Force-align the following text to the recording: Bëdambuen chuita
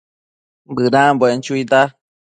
Bëdambuen 0.75 1.43
chuita 1.45 1.81